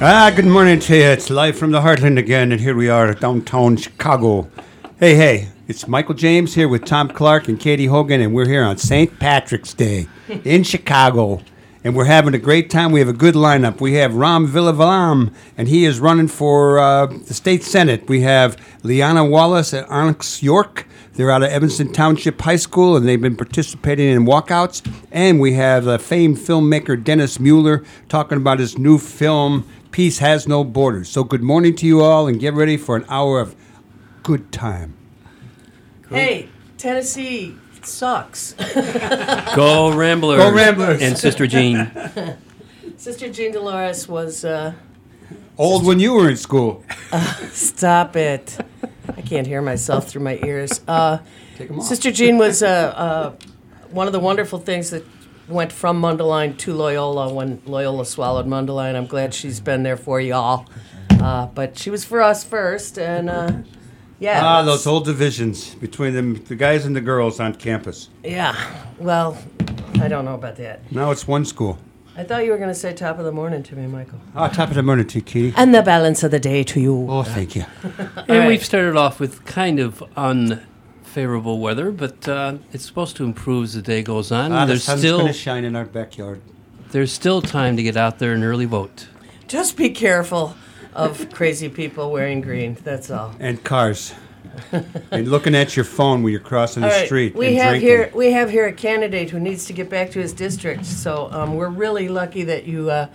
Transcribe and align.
Ah, 0.00 0.32
good 0.34 0.44
morning 0.44 0.80
to 0.80 0.96
you. 0.96 1.04
It's 1.04 1.30
live 1.30 1.56
from 1.56 1.70
the 1.70 1.80
Heartland 1.80 2.18
again, 2.18 2.50
and 2.50 2.60
here 2.60 2.74
we 2.74 2.88
are, 2.88 3.14
downtown 3.14 3.76
Chicago. 3.76 4.50
Hey, 4.98 5.14
hey, 5.14 5.50
it's 5.68 5.86
Michael 5.86 6.16
James 6.16 6.52
here 6.52 6.66
with 6.66 6.84
Tom 6.84 7.06
Clark 7.08 7.46
and 7.46 7.60
Katie 7.60 7.86
Hogan, 7.86 8.20
and 8.20 8.34
we're 8.34 8.48
here 8.48 8.64
on 8.64 8.76
St. 8.76 9.16
Patrick's 9.20 9.72
Day 9.72 10.08
in 10.42 10.64
Chicago. 10.64 11.42
And 11.84 11.94
we're 11.94 12.06
having 12.06 12.34
a 12.34 12.38
great 12.38 12.70
time. 12.70 12.90
We 12.90 12.98
have 12.98 13.08
a 13.08 13.12
good 13.12 13.36
lineup. 13.36 13.80
We 13.80 13.94
have 13.94 14.16
Ram 14.16 14.48
Villivalam, 14.48 15.32
and 15.56 15.68
he 15.68 15.84
is 15.84 16.00
running 16.00 16.26
for 16.28 16.80
uh, 16.80 17.06
the 17.06 17.34
state 17.34 17.62
senate. 17.62 18.08
We 18.08 18.22
have 18.22 18.56
Liana 18.82 19.24
Wallace 19.24 19.72
at 19.72 19.88
Onyx 19.88 20.42
York. 20.42 20.88
They're 21.12 21.30
out 21.30 21.44
of 21.44 21.50
Evanston 21.50 21.92
Township 21.92 22.40
High 22.40 22.56
School, 22.56 22.96
and 22.96 23.06
they've 23.06 23.20
been 23.20 23.36
participating 23.36 24.08
in 24.08 24.24
walkouts. 24.24 24.84
And 25.12 25.38
we 25.38 25.52
have 25.52 25.86
uh, 25.86 25.98
famed 25.98 26.38
filmmaker 26.38 27.02
Dennis 27.02 27.38
Mueller 27.38 27.84
talking 28.08 28.38
about 28.38 28.58
his 28.58 28.76
new 28.76 28.98
film, 28.98 29.68
Peace 29.94 30.18
Has 30.18 30.48
No 30.48 30.64
Borders. 30.64 31.08
So, 31.08 31.22
good 31.22 31.44
morning 31.44 31.76
to 31.76 31.86
you 31.86 32.02
all, 32.02 32.26
and 32.26 32.40
get 32.40 32.52
ready 32.52 32.76
for 32.76 32.96
an 32.96 33.04
hour 33.08 33.38
of 33.38 33.54
good 34.24 34.50
time. 34.50 34.96
Hey, 36.10 36.48
Tennessee 36.78 37.54
sucks. 37.80 38.54
Go 39.54 39.94
Ramblers. 39.94 40.38
Go 40.38 40.50
Ramblers. 40.52 41.00
And 41.00 41.16
Sister 41.16 41.46
Jean. 41.46 41.92
Sister 42.96 43.30
Jean 43.30 43.52
Dolores 43.52 44.08
was, 44.08 44.44
uh, 44.44 44.72
Old 45.56 45.86
when 45.86 46.00
you 46.00 46.14
were 46.14 46.28
in 46.28 46.38
school. 46.38 46.84
stop 47.52 48.16
it. 48.16 48.58
I 49.16 49.22
can't 49.22 49.46
hear 49.46 49.62
myself 49.62 50.08
through 50.08 50.22
my 50.22 50.40
ears. 50.42 50.80
Uh, 50.88 51.18
Take 51.56 51.70
'em 51.70 51.78
off. 51.78 51.86
Sister 51.86 52.10
Jean 52.10 52.36
was 52.36 52.64
uh, 52.64 52.66
uh, 52.66 53.32
one 53.92 54.08
of 54.08 54.12
the 54.12 54.18
wonderful 54.18 54.58
things 54.58 54.90
that 54.90 55.04
went 55.48 55.72
from 55.72 56.00
Mundelein 56.00 56.56
to 56.58 56.74
Loyola 56.74 57.32
when 57.32 57.60
Loyola 57.66 58.06
swallowed 58.06 58.46
Mundelein. 58.46 58.94
I'm 58.94 59.06
glad 59.06 59.34
she's 59.34 59.60
been 59.60 59.82
there 59.82 59.96
for 59.96 60.20
y'all. 60.20 60.66
Uh, 61.10 61.46
but 61.46 61.78
she 61.78 61.90
was 61.90 62.04
for 62.04 62.20
us 62.20 62.44
first, 62.44 62.98
and 62.98 63.30
uh, 63.30 63.52
yeah. 64.18 64.40
Ah, 64.44 64.62
those 64.62 64.86
old 64.86 65.04
divisions 65.04 65.74
between 65.76 66.12
them, 66.12 66.42
the 66.44 66.54
guys 66.54 66.84
and 66.84 66.94
the 66.94 67.00
girls 67.00 67.40
on 67.40 67.54
campus. 67.54 68.10
Yeah, 68.22 68.54
well, 68.98 69.38
I 70.00 70.08
don't 70.08 70.24
know 70.24 70.34
about 70.34 70.56
that. 70.56 70.90
Now 70.92 71.10
it's 71.10 71.26
one 71.26 71.44
school. 71.44 71.78
I 72.16 72.22
thought 72.22 72.44
you 72.44 72.52
were 72.52 72.58
going 72.58 72.68
to 72.68 72.74
say 72.74 72.92
top 72.92 73.18
of 73.18 73.24
the 73.24 73.32
morning 73.32 73.62
to 73.64 73.74
me, 73.74 73.88
Michael. 73.88 74.20
Ah, 74.36 74.48
top 74.48 74.68
of 74.68 74.76
the 74.76 74.82
morning 74.84 75.06
to 75.08 75.18
you, 75.18 75.24
Katie. 75.24 75.54
And 75.56 75.74
the 75.74 75.82
balance 75.82 76.22
of 76.22 76.30
the 76.30 76.38
day 76.38 76.62
to 76.62 76.80
you. 76.80 77.06
Oh, 77.10 77.22
thank 77.22 77.56
you. 77.56 77.64
And 78.16 78.28
right. 78.28 78.48
we've 78.48 78.64
started 78.64 78.96
off 78.96 79.18
with 79.18 79.44
kind 79.44 79.80
of 79.80 80.02
unfavorable 81.14 81.60
weather, 81.60 81.92
but 81.92 82.26
uh, 82.26 82.56
it's 82.72 82.84
supposed 82.84 83.14
to 83.16 83.22
improve 83.22 83.62
as 83.64 83.74
the 83.74 83.82
day 83.82 84.02
goes 84.02 84.32
on. 84.32 84.50
Ah, 84.50 84.64
the 84.64 84.70
there's 84.72 84.82
sun's 84.82 85.00
still 85.00 85.18
going 85.18 85.32
to 85.32 85.38
shine 85.38 85.64
in 85.64 85.76
our 85.76 85.84
backyard. 85.84 86.40
there's 86.90 87.12
still 87.12 87.40
time 87.40 87.76
to 87.76 87.84
get 87.84 87.96
out 87.96 88.18
there 88.18 88.32
and 88.32 88.42
early 88.42 88.64
vote. 88.64 89.06
Just 89.46 89.76
be 89.76 89.90
careful 89.90 90.56
of 90.92 91.30
crazy 91.32 91.68
people 91.68 92.10
wearing 92.10 92.40
green. 92.40 92.76
That's 92.82 93.12
all. 93.12 93.32
And 93.38 93.62
cars. 93.62 94.12
and 95.12 95.28
looking 95.28 95.54
at 95.54 95.76
your 95.76 95.84
phone 95.84 96.24
when 96.24 96.32
you're 96.32 96.40
crossing 96.40 96.80
the 96.82 96.88
All 96.88 96.94
right, 96.94 97.06
street. 97.06 97.36
we 97.36 97.46
and 97.48 97.56
have 97.58 97.70
drinking. 97.70 97.88
here 97.88 98.10
we 98.12 98.32
have 98.32 98.50
here 98.50 98.66
a 98.66 98.72
candidate 98.72 99.30
who 99.30 99.38
needs 99.38 99.66
to 99.66 99.72
get 99.72 99.88
back 99.88 100.10
to 100.12 100.18
his 100.20 100.32
district. 100.32 100.84
So 100.84 101.28
um, 101.30 101.54
we're 101.54 101.68
really 101.68 102.08
lucky 102.08 102.42
that 102.44 102.64
you 102.64 102.90
uh, 102.90 103.06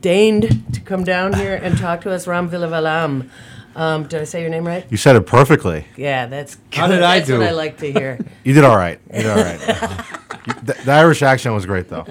deigned 0.00 0.64
to 0.74 0.80
come 0.80 1.04
down 1.04 1.34
here 1.34 1.54
and 1.54 1.76
talk 1.76 2.00
to 2.02 2.10
us, 2.10 2.26
Ram 2.26 2.48
Villivalam. 2.48 3.28
Um, 3.76 4.04
did 4.06 4.20
I 4.20 4.24
say 4.24 4.40
your 4.40 4.50
name 4.50 4.66
right? 4.66 4.86
You 4.90 4.96
said 4.96 5.16
it 5.16 5.26
perfectly. 5.26 5.86
Yeah, 5.96 6.26
that's 6.26 6.56
How 6.72 6.86
good. 6.86 6.94
did 6.94 7.02
I 7.02 7.16
That's 7.18 7.26
do? 7.28 7.38
what 7.38 7.48
I 7.48 7.52
like 7.52 7.78
to 7.78 7.92
hear. 7.92 8.18
You 8.44 8.52
did 8.54 8.62
all 8.64 8.76
right. 8.76 9.00
You 9.12 9.22
did 9.22 9.26
all 9.30 9.36
right. 9.44 9.60
The, 10.62 10.74
the 10.84 10.92
Irish 10.92 11.22
accent 11.22 11.54
was 11.54 11.64
great, 11.64 11.88
though. 11.88 12.04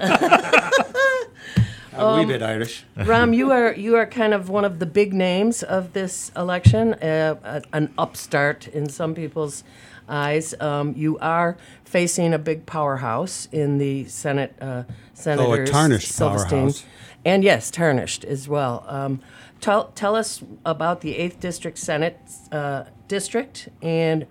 A 1.96 2.04
Um, 2.04 2.18
wee 2.18 2.24
bit 2.26 2.42
Irish. 2.42 2.84
Ram, 2.96 3.32
you 3.32 3.52
are 3.52 3.72
you 3.74 3.94
are 3.94 4.06
kind 4.06 4.34
of 4.34 4.48
one 4.48 4.64
of 4.64 4.80
the 4.80 4.86
big 4.86 5.14
names 5.14 5.62
of 5.62 5.92
this 5.92 6.32
election, 6.36 6.94
uh, 6.94 7.36
a- 7.44 7.62
an 7.72 7.94
upstart 7.96 8.66
in 8.66 8.88
some 8.88 9.14
people's 9.14 9.62
eyes. 10.08 10.54
Um, 10.60 10.94
you 10.96 11.16
are 11.20 11.56
facing 11.84 12.34
a 12.34 12.38
big 12.38 12.66
powerhouse 12.66 13.46
in 13.52 13.78
the 13.78 14.06
Senate. 14.06 14.56
Uh, 14.60 14.82
Senator 15.12 15.64
tarnished 15.66 16.08
Silverstein. 16.10 16.50
powerhouse. 16.62 16.84
and 17.24 17.44
yes, 17.44 17.70
tarnished 17.70 18.24
as 18.24 18.48
well. 18.48 18.84
Um, 18.88 19.20
tell 19.64 19.86
tell 19.94 20.14
us 20.14 20.44
about 20.66 21.00
the 21.00 21.16
eighth 21.16 21.40
district 21.40 21.78
Senate 21.78 22.18
uh, 22.52 22.84
district 23.08 23.70
and 23.80 24.26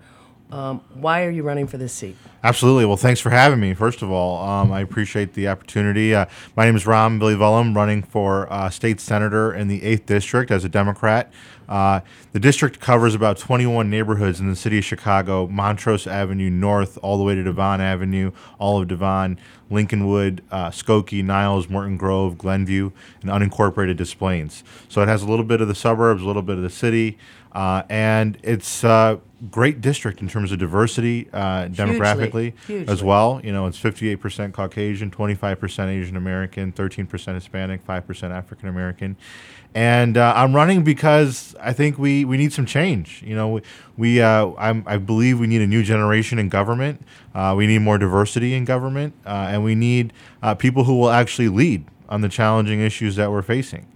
um, 0.52 0.82
why 0.94 1.24
are 1.24 1.30
you 1.30 1.42
running 1.42 1.66
for 1.66 1.78
this 1.78 1.92
seat? 1.92 2.16
Absolutely. 2.44 2.84
Well, 2.84 2.96
thanks 2.96 3.18
for 3.18 3.30
having 3.30 3.58
me. 3.58 3.74
First 3.74 4.02
of 4.02 4.12
all, 4.12 4.46
um, 4.46 4.70
I 4.70 4.80
appreciate 4.80 5.32
the 5.32 5.48
opportunity. 5.48 6.14
Uh, 6.14 6.26
my 6.56 6.64
name 6.64 6.76
is 6.76 6.86
Ram 6.86 7.18
Villivalam, 7.18 7.74
running 7.74 8.04
for 8.04 8.52
uh, 8.52 8.70
state 8.70 9.00
senator 9.00 9.52
in 9.52 9.66
the 9.66 9.80
8th 9.80 10.06
District 10.06 10.52
as 10.52 10.64
a 10.64 10.68
Democrat. 10.68 11.32
Uh, 11.68 12.00
the 12.32 12.40
district 12.40 12.80
covers 12.80 13.14
about 13.14 13.38
21 13.38 13.88
neighborhoods 13.88 14.40
in 14.40 14.48
the 14.48 14.56
city 14.56 14.78
of 14.78 14.84
Chicago 14.84 15.46
Montrose 15.46 16.06
Avenue 16.06 16.50
North, 16.50 16.98
all 17.02 17.16
the 17.18 17.24
way 17.24 17.34
to 17.34 17.42
Devon 17.42 17.80
Avenue, 17.80 18.32
all 18.58 18.80
of 18.80 18.88
Devon, 18.88 19.38
Lincolnwood, 19.70 20.40
uh, 20.50 20.70
Skokie, 20.70 21.24
Niles, 21.24 21.68
Morton 21.68 21.96
Grove, 21.96 22.38
Glenview, 22.38 22.90
and 23.22 23.30
unincorporated 23.30 23.96
Des 23.96 24.14
Plaines. 24.16 24.62
So 24.88 25.02
it 25.02 25.08
has 25.08 25.22
a 25.22 25.26
little 25.26 25.44
bit 25.44 25.60
of 25.60 25.68
the 25.68 25.74
suburbs, 25.74 26.22
a 26.22 26.26
little 26.26 26.42
bit 26.42 26.56
of 26.56 26.62
the 26.62 26.70
city, 26.70 27.18
uh, 27.54 27.82
and 27.88 28.36
it's 28.42 28.82
a 28.84 29.20
great 29.50 29.80
district 29.80 30.20
in 30.20 30.28
terms 30.28 30.52
of 30.52 30.58
diversity 30.58 31.28
uh, 31.32 31.68
demographically 31.68 32.54
as 32.62 32.66
hugely. 32.66 33.06
well. 33.06 33.40
You 33.44 33.52
know, 33.52 33.66
it's 33.66 33.78
58% 33.78 34.52
Caucasian, 34.52 35.10
25% 35.10 35.88
Asian 35.88 36.16
American, 36.16 36.72
13% 36.72 37.34
Hispanic, 37.34 37.86
5% 37.86 38.30
African 38.30 38.68
American. 38.68 39.16
And 39.74 40.16
uh, 40.16 40.32
I'm 40.36 40.54
running 40.54 40.84
because 40.84 41.54
I 41.60 41.72
think 41.72 41.98
we, 41.98 42.24
we 42.24 42.36
need 42.36 42.52
some 42.52 42.64
change. 42.64 43.22
You 43.26 43.34
know, 43.34 43.48
we, 43.48 43.62
we 43.96 44.22
uh, 44.22 44.52
I'm, 44.56 44.84
I 44.86 44.98
believe 44.98 45.40
we 45.40 45.48
need 45.48 45.62
a 45.62 45.66
new 45.66 45.82
generation 45.82 46.38
in 46.38 46.48
government. 46.48 47.02
Uh, 47.34 47.54
we 47.56 47.66
need 47.66 47.80
more 47.80 47.98
diversity 47.98 48.54
in 48.54 48.64
government, 48.64 49.14
uh, 49.26 49.48
and 49.50 49.64
we 49.64 49.74
need 49.74 50.12
uh, 50.42 50.54
people 50.54 50.84
who 50.84 50.96
will 50.98 51.10
actually 51.10 51.48
lead 51.48 51.84
on 52.08 52.20
the 52.20 52.28
challenging 52.28 52.80
issues 52.80 53.16
that 53.16 53.32
we're 53.32 53.42
facing. 53.42 53.86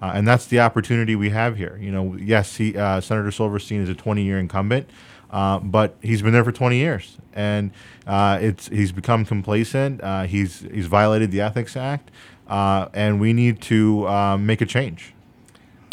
Uh, 0.00 0.12
and 0.14 0.28
that's 0.28 0.46
the 0.46 0.60
opportunity 0.60 1.16
we 1.16 1.30
have 1.30 1.56
here. 1.56 1.78
You 1.80 1.90
know, 1.90 2.14
yes, 2.16 2.56
he, 2.56 2.76
uh, 2.76 3.00
Senator 3.00 3.30
Silverstein 3.30 3.80
is 3.80 3.88
a 3.88 3.94
20-year 3.94 4.38
incumbent, 4.38 4.88
uh, 5.30 5.58
but 5.58 5.96
he's 6.02 6.22
been 6.22 6.32
there 6.32 6.44
for 6.44 6.52
20 6.52 6.76
years, 6.76 7.16
and 7.32 7.70
uh, 8.06 8.38
it's 8.40 8.68
he's 8.68 8.92
become 8.92 9.24
complacent. 9.24 10.02
Uh, 10.02 10.24
he's 10.24 10.60
he's 10.72 10.86
violated 10.86 11.30
the 11.30 11.40
Ethics 11.40 11.76
Act, 11.76 12.10
uh, 12.48 12.88
and 12.92 13.20
we 13.20 13.32
need 13.32 13.60
to 13.62 14.06
uh, 14.06 14.36
make 14.36 14.60
a 14.60 14.66
change. 14.66 15.14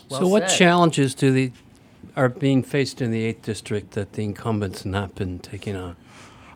so 0.09 0.20
Well 0.22 0.30
what 0.30 0.47
challenges 0.47 1.16
do 1.16 1.31
the 1.31 1.52
are 2.16 2.30
being 2.30 2.62
faced 2.62 3.02
in 3.02 3.09
the 3.09 3.34
8th 3.34 3.41
district 3.41 3.91
that 3.91 4.14
the 4.14 4.24
incumbents 4.24 4.84
have 4.84 4.91
not 4.91 5.16
been 5.16 5.40
taking 5.40 5.75
on? 5.75 5.96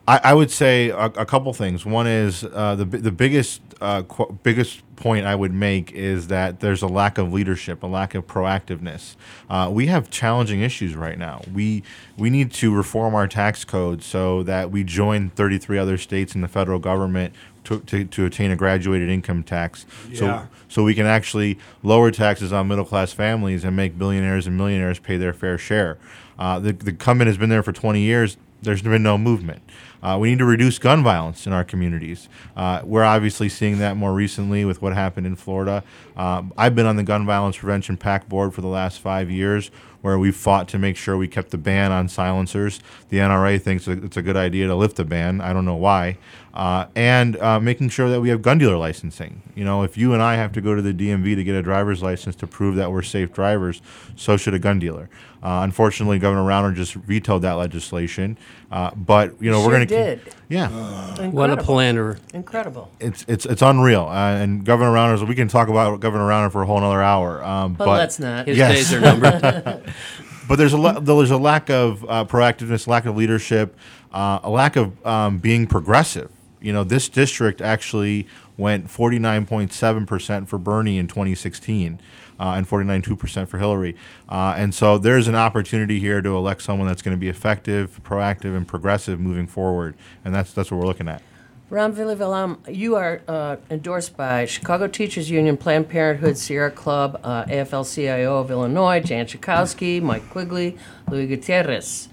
I, 0.07 0.21
I 0.23 0.33
would 0.33 0.49
say 0.49 0.89
a, 0.89 1.05
a 1.05 1.25
couple 1.25 1.53
things. 1.53 1.85
One 1.85 2.07
is 2.07 2.43
uh, 2.43 2.75
the 2.75 2.85
the 2.85 3.11
biggest 3.11 3.61
uh, 3.81 4.03
qu- 4.03 4.37
biggest 4.43 4.81
point 4.95 5.25
I 5.25 5.35
would 5.35 5.53
make 5.53 5.91
is 5.91 6.27
that 6.27 6.61
there's 6.61 6.81
a 6.81 6.87
lack 6.87 7.17
of 7.17 7.33
leadership, 7.33 7.83
a 7.83 7.87
lack 7.87 8.15
of 8.15 8.25
proactiveness. 8.25 9.15
Uh, 9.49 9.69
we 9.71 9.87
have 9.87 10.09
challenging 10.09 10.61
issues 10.61 10.95
right 10.95 11.17
now. 11.17 11.41
We 11.53 11.83
we 12.17 12.29
need 12.29 12.51
to 12.53 12.73
reform 12.73 13.15
our 13.15 13.27
tax 13.27 13.65
code 13.65 14.01
so 14.01 14.43
that 14.43 14.71
we 14.71 14.83
join 14.83 15.29
33 15.31 15.77
other 15.77 15.97
states 15.97 16.35
in 16.35 16.41
the 16.41 16.47
federal 16.47 16.79
government 16.79 17.33
to, 17.65 17.81
to, 17.81 18.05
to 18.05 18.25
attain 18.25 18.49
a 18.49 18.55
graduated 18.55 19.09
income 19.09 19.43
tax. 19.43 19.85
Yeah. 20.09 20.17
So 20.17 20.47
so 20.69 20.83
we 20.83 20.95
can 20.95 21.05
actually 21.05 21.59
lower 21.83 22.11
taxes 22.11 22.53
on 22.53 22.67
middle 22.69 22.85
class 22.85 23.11
families 23.11 23.65
and 23.65 23.75
make 23.75 23.97
billionaires 23.97 24.47
and 24.47 24.55
millionaires 24.55 24.99
pay 24.99 25.17
their 25.17 25.33
fair 25.33 25.57
share. 25.57 25.97
Uh, 26.39 26.59
the, 26.59 26.71
the 26.71 26.91
incumbent 26.91 27.27
has 27.27 27.37
been 27.37 27.49
there 27.49 27.63
for 27.63 27.71
20 27.71 27.99
years. 27.99 28.37
There's 28.61 28.81
been 28.81 29.03
no 29.03 29.17
movement. 29.17 29.61
Uh, 30.01 30.17
we 30.19 30.29
need 30.29 30.39
to 30.39 30.45
reduce 30.45 30.79
gun 30.79 31.03
violence 31.03 31.45
in 31.47 31.53
our 31.53 31.63
communities. 31.63 32.29
Uh, 32.55 32.81
we're 32.83 33.03
obviously 33.03 33.49
seeing 33.49 33.79
that 33.79 33.97
more 33.97 34.13
recently 34.13 34.65
with 34.65 34.81
what 34.81 34.93
happened 34.93 35.27
in 35.27 35.35
Florida. 35.35 35.83
Um, 36.15 36.53
I've 36.57 36.75
been 36.75 36.85
on 36.85 36.95
the 36.95 37.03
Gun 37.03 37.25
Violence 37.25 37.57
Prevention 37.57 37.97
PAC 37.97 38.29
board 38.29 38.53
for 38.53 38.61
the 38.61 38.67
last 38.67 38.99
five 38.99 39.29
years, 39.29 39.69
where 40.01 40.17
we 40.17 40.31
fought 40.31 40.67
to 40.69 40.79
make 40.79 40.95
sure 40.95 41.17
we 41.17 41.27
kept 41.27 41.51
the 41.51 41.57
ban 41.57 41.91
on 41.91 42.07
silencers. 42.07 42.79
The 43.09 43.17
NRA 43.17 43.61
thinks 43.61 43.87
it's 43.87 44.17
a 44.17 44.21
good 44.21 44.37
idea 44.37 44.67
to 44.67 44.75
lift 44.75 44.95
the 44.95 45.05
ban. 45.05 45.41
I 45.41 45.53
don't 45.53 45.65
know 45.65 45.75
why. 45.75 46.17
Uh, 46.53 46.87
and 46.95 47.37
uh, 47.37 47.59
making 47.59 47.89
sure 47.89 48.09
that 48.09 48.21
we 48.21 48.29
have 48.29 48.41
gun 48.41 48.57
dealer 48.57 48.77
licensing. 48.77 49.41
You 49.55 49.65
know, 49.65 49.83
if 49.83 49.97
you 49.97 50.13
and 50.13 50.23
I 50.23 50.35
have 50.35 50.51
to 50.53 50.61
go 50.61 50.73
to 50.73 50.81
the 50.81 50.93
DMV 50.93 51.35
to 51.35 51.43
get 51.43 51.55
a 51.55 51.61
driver's 51.61 52.01
license 52.01 52.35
to 52.37 52.47
prove 52.47 52.75
that 52.75 52.91
we're 52.91 53.03
safe 53.03 53.31
drivers, 53.31 53.81
so 54.15 54.37
should 54.37 54.53
a 54.53 54.59
gun 54.59 54.79
dealer. 54.79 55.09
Uh, 55.43 55.61
unfortunately, 55.63 56.17
Governor 56.19 56.41
Rauner 56.43 56.73
just 56.75 56.93
vetoed 56.95 57.43
that 57.43 57.53
legislation. 57.53 58.37
Uh, 58.71 58.91
but 58.95 59.39
you 59.41 59.49
know, 59.51 59.57
Sure 59.59 59.67
we're 59.67 59.75
going 59.75 59.87
to 59.87 59.95
did. 59.95 60.21
yeah. 60.49 60.67
What 60.69 61.19
a 61.19 61.23
Incredible. 61.23 61.63
planner. 61.63 62.17
Incredible. 62.33 62.91
It's 62.99 63.23
it's 63.27 63.45
it's 63.45 63.61
unreal, 63.61 64.07
uh, 64.09 64.35
and 64.35 64.65
Governor 64.65 64.91
Rauner. 64.91 65.27
We 65.27 65.35
can 65.35 65.47
talk 65.47 65.67
about 65.69 65.99
Governor 65.99 66.25
Rauner 66.27 66.51
for 66.51 66.63
a 66.63 66.65
whole 66.65 66.77
another 66.79 67.01
hour. 67.01 67.43
Um, 67.43 67.73
But, 67.73 67.85
but 67.85 67.97
let's 67.99 68.19
not. 68.19 68.47
His 68.47 68.57
Yes. 68.57 68.71
days 68.75 68.93
are 68.93 68.99
numbered. 68.99 69.41
but 70.47 70.55
there's 70.57 70.73
a 70.73 70.77
la- 70.77 70.99
there's 70.99 71.31
a 71.31 71.37
lack 71.37 71.69
of 71.69 72.03
uh, 72.09 72.25
proactiveness, 72.25 72.87
lack 72.87 73.05
of 73.05 73.15
leadership, 73.15 73.77
uh, 74.11 74.39
a 74.43 74.49
lack 74.49 74.75
of 74.75 75.05
um, 75.05 75.37
being 75.37 75.67
progressive. 75.67 76.31
You 76.59 76.73
know, 76.73 76.83
this 76.83 77.07
district 77.07 77.61
actually 77.61 78.27
went 78.57 78.87
49.7 78.87 80.07
percent 80.07 80.49
for 80.49 80.57
Bernie 80.57 80.97
in 80.97 81.07
2016. 81.07 81.99
Uh, 82.39 82.53
and 82.55 82.67
49.2% 82.67 83.47
for 83.47 83.57
Hillary. 83.57 83.95
Uh, 84.29 84.53
and 84.55 84.75
so 84.75 84.99
there's 84.99 85.27
an 85.27 85.33
opportunity 85.33 85.99
here 85.99 86.21
to 86.21 86.37
elect 86.37 86.61
someone 86.61 86.87
that's 86.87 87.01
going 87.01 87.15
to 87.15 87.19
be 87.19 87.29
effective, 87.29 87.99
proactive, 88.03 88.55
and 88.55 88.67
progressive 88.67 89.19
moving 89.19 89.47
forward. 89.47 89.95
And 90.23 90.35
that's 90.35 90.53
that's 90.53 90.69
what 90.69 90.79
we're 90.79 90.85
looking 90.85 91.07
at. 91.07 91.23
Ron 91.69 91.93
Villivalam, 91.93 92.59
you 92.73 92.95
are 92.95 93.21
uh, 93.27 93.57
endorsed 93.69 94.15
by 94.15 94.45
Chicago 94.45 94.87
Teachers 94.87 95.29
Union, 95.29 95.57
Planned 95.57 95.89
Parenthood, 95.89 96.37
Sierra 96.37 96.71
Club, 96.71 97.19
uh, 97.23 97.43
AFL-CIO 97.45 98.37
of 98.37 98.49
Illinois, 98.49 99.01
Jan 99.01 99.25
Schakowsky, 99.25 100.01
Mike 100.01 100.29
Quigley, 100.29 100.77
Luis 101.09 101.27
Gutierrez. 101.27 102.07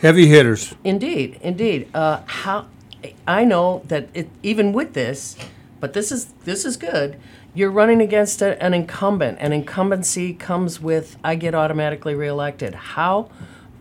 Heavy 0.00 0.26
hitters. 0.26 0.74
Indeed, 0.82 1.38
indeed. 1.40 1.88
Uh, 1.94 2.22
how 2.26 2.66
I 3.26 3.44
know 3.44 3.82
that 3.86 4.08
it, 4.14 4.28
even 4.42 4.72
with 4.72 4.94
this, 4.94 5.36
but 5.80 5.92
this 5.92 6.10
is 6.10 6.26
this 6.44 6.64
is 6.64 6.76
good. 6.76 7.18
You're 7.54 7.70
running 7.70 8.00
against 8.00 8.42
a, 8.42 8.62
an 8.62 8.74
incumbent, 8.74 9.38
and 9.40 9.52
incumbency 9.52 10.34
comes 10.34 10.80
with 10.80 11.16
I 11.24 11.34
get 11.34 11.54
automatically 11.54 12.14
reelected. 12.14 12.74
How 12.74 13.30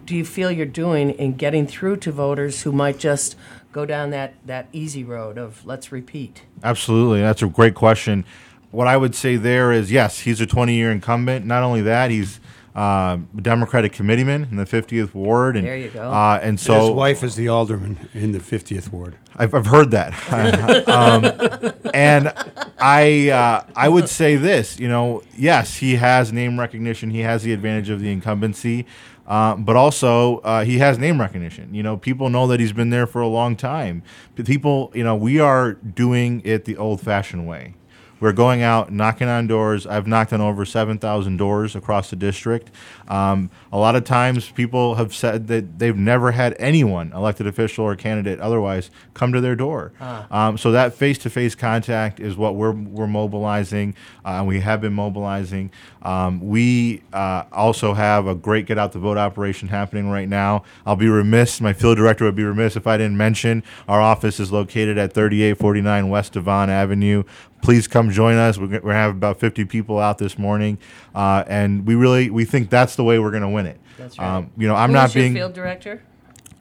do 0.05 0.15
you 0.15 0.23
feel 0.25 0.49
you're 0.49 0.65
doing 0.65 1.11
in 1.11 1.35
getting 1.35 1.67
through 1.67 1.97
to 1.97 2.11
voters 2.11 2.61
who 2.63 2.71
might 2.71 2.97
just 2.97 3.35
go 3.71 3.85
down 3.85 4.09
that, 4.11 4.33
that 4.45 4.67
easy 4.71 5.03
road 5.03 5.37
of 5.37 5.65
let's 5.65 5.91
repeat? 5.91 6.43
Absolutely. 6.63 7.19
That's 7.21 7.41
a 7.41 7.47
great 7.47 7.75
question. 7.75 8.25
What 8.71 8.87
I 8.87 8.97
would 8.97 9.15
say 9.15 9.35
there 9.35 9.71
is 9.71 9.91
yes, 9.91 10.21
he's 10.21 10.41
a 10.41 10.45
20 10.47 10.73
year 10.73 10.91
incumbent. 10.91 11.45
Not 11.45 11.61
only 11.63 11.81
that, 11.81 12.09
he's 12.09 12.39
uh, 12.77 13.17
Democratic 13.35 13.91
committeeman 13.91 14.47
in 14.51 14.57
the 14.57 14.63
50th 14.63 15.15
Ward. 15.15 15.57
And, 15.57 15.65
There 15.65 15.77
you 15.77 15.89
go. 15.89 16.11
Uh, 16.11 16.39
and 16.43 16.59
so 16.59 16.79
His 16.79 16.89
wife 16.91 17.23
is 17.23 17.35
the 17.35 17.47
alderman 17.47 18.07
in 18.13 18.33
the 18.33 18.39
50th 18.39 18.91
ward. 18.91 19.17
I've, 19.35 19.55
I've 19.55 19.65
heard 19.65 19.89
that. 19.91 20.13
um, 20.87 21.73
and 21.91 22.31
I, 22.77 23.29
uh, 23.29 23.63
I 23.75 23.89
would 23.89 24.07
say 24.07 24.35
this 24.35 24.79
you 24.79 24.87
know, 24.87 25.23
yes, 25.35 25.77
he 25.77 25.95
has 25.95 26.31
name 26.31 26.59
recognition, 26.59 27.09
he 27.09 27.21
has 27.21 27.41
the 27.41 27.51
advantage 27.51 27.89
of 27.89 27.99
the 27.99 28.11
incumbency. 28.11 28.85
Uh, 29.25 29.55
but 29.55 29.75
also, 29.75 30.37
uh, 30.37 30.63
he 30.63 30.77
has 30.77 30.97
name 30.97 31.19
recognition. 31.19 31.73
You 31.73 31.83
know, 31.83 31.97
people 31.97 32.29
know 32.29 32.47
that 32.47 32.61
he's 32.61 32.71
been 32.71 32.91
there 32.91 33.05
for 33.05 33.19
a 33.19 33.27
long 33.27 33.57
time. 33.57 34.01
People, 34.35 34.89
you 34.93 35.03
know, 35.03 35.17
we 35.17 35.37
are 35.37 35.73
doing 35.73 36.41
it 36.45 36.63
the 36.63 36.77
old-fashioned 36.77 37.45
way. 37.45 37.73
We're 38.19 38.33
going 38.33 38.61
out 38.61 38.91
knocking 38.91 39.27
on 39.27 39.47
doors. 39.47 39.85
I've 39.85 40.07
knocked 40.07 40.33
on 40.33 40.41
over 40.41 40.65
7,000 40.65 41.37
doors 41.37 41.75
across 41.75 42.09
the 42.09 42.15
district. 42.15 42.71
Um, 43.07 43.49
a 43.71 43.77
lot 43.77 43.95
of 43.95 44.03
times 44.03 44.49
people 44.49 44.95
have 44.95 45.13
said 45.13 45.47
that 45.47 45.79
they've 45.79 45.95
never 45.95 46.31
had 46.31 46.55
anyone, 46.59 47.11
elected 47.13 47.47
official 47.47 47.85
or 47.85 47.95
candidate 47.95 48.39
otherwise, 48.39 48.89
come 49.13 49.33
to 49.33 49.41
their 49.41 49.55
door. 49.55 49.91
Um, 50.31 50.57
so 50.57 50.71
that 50.71 50.93
face 50.93 51.17
to 51.19 51.29
face 51.29 51.55
contact 51.55 52.19
is 52.19 52.35
what 52.35 52.55
we're, 52.55 52.71
we're 52.71 53.07
mobilizing, 53.07 53.95
uh, 54.25 54.39
and 54.39 54.47
we 54.47 54.59
have 54.61 54.81
been 54.81 54.93
mobilizing. 54.93 55.71
Um, 56.01 56.39
we 56.47 57.03
uh, 57.13 57.43
also 57.51 57.93
have 57.93 58.27
a 58.27 58.35
great 58.35 58.65
get 58.65 58.77
out 58.77 58.93
the 58.93 58.99
vote 58.99 59.17
operation 59.17 59.67
happening 59.67 60.09
right 60.09 60.29
now. 60.29 60.63
I'll 60.85 60.95
be 60.95 61.09
remiss, 61.09 61.61
my 61.61 61.73
field 61.73 61.97
director 61.97 62.25
would 62.25 62.35
be 62.35 62.43
remiss 62.43 62.75
if 62.75 62.87
I 62.87 62.97
didn't 62.97 63.17
mention 63.17 63.63
our 63.87 64.01
office 64.01 64.39
is 64.39 64.51
located 64.51 64.97
at 64.97 65.13
3849 65.13 66.09
West 66.09 66.33
Devon 66.33 66.69
Avenue. 66.69 67.23
Please 67.61 67.87
come 67.87 68.11
join 68.11 68.35
us. 68.35 68.57
We're, 68.57 68.67
gonna 68.67 68.93
have 68.93 69.11
about 69.11 69.39
50 69.39 69.65
people 69.65 69.99
out 69.99 70.17
this 70.17 70.37
morning, 70.37 70.77
uh, 71.15 71.43
and 71.47 71.85
we 71.85 71.95
really 71.95 72.29
we 72.29 72.45
think 72.45 72.69
that's 72.69 72.95
the 72.95 73.03
way 73.03 73.19
we're 73.19 73.31
going 73.31 73.43
to 73.43 73.49
win 73.49 73.65
it. 73.65 73.79
That's 73.97 74.17
right. 74.17 74.37
Um, 74.37 74.51
you 74.57 74.67
know, 74.67 74.75
I'm 74.75 74.89
Who 74.89 74.93
not 74.93 75.13
being 75.13 75.33
field 75.33 75.53
director. 75.53 76.01